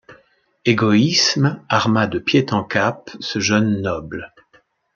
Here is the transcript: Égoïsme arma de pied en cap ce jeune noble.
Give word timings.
Égoïsme 0.65 1.63
arma 1.69 2.07
de 2.07 2.17
pied 2.17 2.47
en 2.53 2.63
cap 2.63 3.11
ce 3.19 3.37
jeune 3.39 3.83
noble. 3.83 4.33